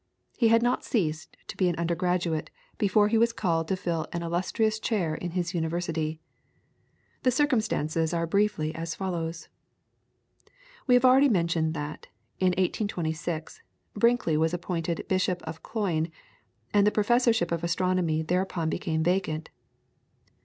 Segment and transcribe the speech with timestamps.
[0.35, 4.23] He had not ceased to be an undergraduate before he was called to fill an
[4.23, 6.19] illustrious chair in his university.
[7.21, 9.47] The circumstances are briefly as follows.
[10.87, 12.07] We have already mentioned that,
[12.39, 13.61] in 1826,
[13.93, 16.09] Brinkley was appointed Bishop of Cloyne,
[16.73, 19.51] and the professorship of astronomy thereupon became vacant.